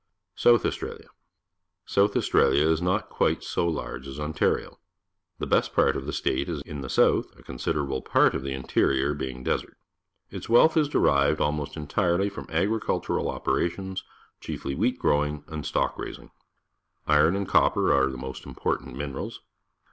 South 0.33 0.65
Australia.— 0.65 1.09
South 1.95 2.17
Australia 2.17 2.67
is 2.67 2.81
not 2.81 3.07
quite 3.07 3.43
so 3.43 3.67
large 3.67 4.07
as 4.07 4.19
Ontario. 4.19 4.79
The 5.37 5.45
best 5.45 5.75
part 5.75 5.95
of 5.95 6.07
the 6.07 6.11
state 6.11 6.49
is 6.49 6.63
in 6.63 6.81
the 6.81 6.89
south, 6.89 7.27
a 7.37 7.43
considerable 7.43 8.01
part 8.01 8.33
of 8.33 8.41
the 8.41 8.51
interior 8.51 9.13
being 9.13 9.43
desert. 9.43 9.77
Its 10.31 10.49
wealth 10.49 10.75
is 10.75 10.89
derived 10.89 11.39
almost 11.39 11.77
entirely 11.77 12.29
from 12.29 12.47
agricul 12.47 13.03
tural 13.05 13.29
operations, 13.31 14.03
chiefly 14.39 14.73
wheat 14.73 14.97
growing 14.97 15.43
and 15.45 15.67
stock 15.67 15.99
raising. 15.99 16.31
Iron 17.05 17.35
and 17.35 17.47
copper 17.47 17.93
are 17.93 18.07
the 18.09 18.17
most 18.17 18.47
important 18.47 18.95
minerals. 18.97 19.41